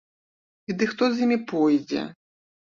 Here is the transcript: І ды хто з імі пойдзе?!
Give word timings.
І 0.69 0.77
ды 0.79 0.87
хто 0.95 1.11
з 1.13 1.25
імі 1.27 1.39
пойдзе?! 1.53 2.11